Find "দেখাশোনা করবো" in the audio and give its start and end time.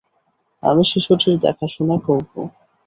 1.45-2.39